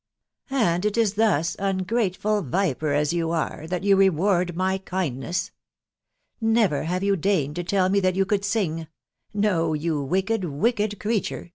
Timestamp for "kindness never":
4.79-6.85